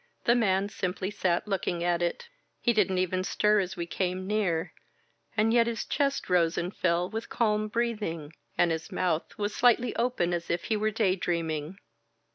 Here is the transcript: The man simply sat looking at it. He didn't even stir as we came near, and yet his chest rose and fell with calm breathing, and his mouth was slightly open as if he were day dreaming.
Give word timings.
The 0.23 0.33
man 0.33 0.67
simply 0.67 1.11
sat 1.11 1.47
looking 1.47 1.83
at 1.83 2.01
it. 2.01 2.27
He 2.59 2.73
didn't 2.73 2.97
even 2.97 3.23
stir 3.23 3.59
as 3.59 3.77
we 3.77 3.85
came 3.85 4.25
near, 4.25 4.73
and 5.37 5.53
yet 5.53 5.67
his 5.67 5.85
chest 5.85 6.27
rose 6.27 6.57
and 6.57 6.75
fell 6.75 7.07
with 7.07 7.29
calm 7.29 7.67
breathing, 7.67 8.33
and 8.57 8.71
his 8.71 8.91
mouth 8.91 9.37
was 9.37 9.55
slightly 9.55 9.95
open 9.97 10.33
as 10.33 10.49
if 10.49 10.63
he 10.63 10.75
were 10.75 10.89
day 10.89 11.15
dreaming. 11.15 11.77